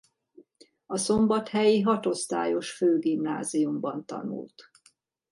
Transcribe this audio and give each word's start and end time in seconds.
A 0.85 0.97
szombathelyi 0.97 1.81
hatosztályos 1.81 2.71
főgimnáziumban 2.73 4.05
tanult. 4.05 4.69